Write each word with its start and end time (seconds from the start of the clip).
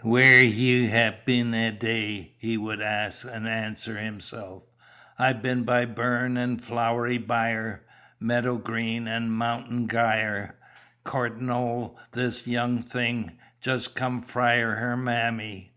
Where 0.00 0.38
hye 0.38 0.46
ye 0.46 1.10
been 1.26 1.52
a' 1.52 1.70
dye? 1.70 2.30
he 2.38 2.56
would 2.56 2.80
ask, 2.80 3.26
and 3.30 3.46
answer 3.46 3.98
himself: 3.98 4.62
I've 5.18 5.42
been 5.42 5.64
by 5.64 5.84
burn 5.84 6.38
and 6.38 6.64
flowery 6.64 7.18
brye, 7.18 7.80
Meadow 8.18 8.56
green 8.56 9.06
an' 9.06 9.28
mountain 9.32 9.86
grye, 9.86 10.52
Courtin' 11.04 11.50
o' 11.50 11.98
this 12.12 12.46
young 12.46 12.82
thing, 12.82 13.36
Just 13.60 13.94
come 13.94 14.22
frye 14.22 14.60
her 14.60 14.96
mammie. 14.96 15.74